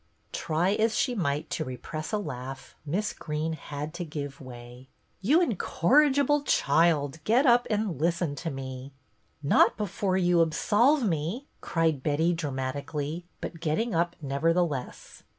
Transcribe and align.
Try 0.33 0.71
as 0.73 0.97
she 0.97 1.13
might 1.13 1.51
to 1.51 1.63
repress 1.63 2.11
a 2.11 2.17
laugh. 2.17 2.75
Miss 2.87 3.13
Greene 3.13 3.53
had 3.53 3.93
to 3.93 4.03
give 4.03 4.41
way." 4.41 4.87
You 5.21 5.43
incorrigible 5.43 6.41
child, 6.41 7.19
get 7.23 7.45
up 7.45 7.67
and 7.69 8.01
listen 8.01 8.33
to 8.37 8.49
me."" 8.49 8.93
Not 9.43 9.77
before 9.77 10.17
you 10.17 10.41
absolve 10.41 11.03
me," 11.07 11.45
cried 11.61 12.01
Betty, 12.01 12.33
dramatically, 12.33 13.27
but 13.41 13.59
getting 13.59 13.93
up 13.93 14.15
nevertheless. 14.23 15.21